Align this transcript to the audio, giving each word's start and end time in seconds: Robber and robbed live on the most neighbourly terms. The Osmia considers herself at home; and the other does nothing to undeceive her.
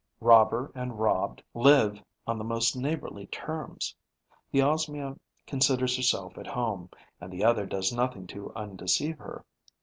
Robber 0.19 0.71
and 0.73 0.99
robbed 0.99 1.43
live 1.53 2.01
on 2.25 2.39
the 2.39 2.43
most 2.43 2.75
neighbourly 2.75 3.27
terms. 3.27 3.95
The 4.49 4.63
Osmia 4.63 5.15
considers 5.45 5.95
herself 5.95 6.39
at 6.39 6.47
home; 6.47 6.89
and 7.19 7.31
the 7.31 7.43
other 7.43 7.67
does 7.67 7.93
nothing 7.93 8.25
to 8.25 8.51
undeceive 8.55 9.19
her. 9.19 9.45